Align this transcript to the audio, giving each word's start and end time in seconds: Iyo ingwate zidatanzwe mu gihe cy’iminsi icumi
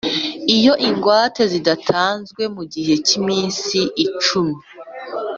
Iyo 0.55 0.73
ingwate 0.87 1.41
zidatanzwe 1.51 2.43
mu 2.55 2.63
gihe 2.73 2.93
cy’iminsi 3.05 3.79
icumi 4.05 4.57